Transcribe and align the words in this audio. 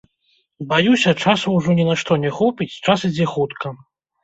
Баюся, 0.71 1.11
часу 1.25 1.53
ужо 1.59 1.77
ні 1.81 1.85
на 1.91 1.95
што 2.05 2.19
не 2.25 2.33
хопіць, 2.41 2.71
час 2.85 2.99
ідзе 3.13 3.31
хутка. 3.37 3.77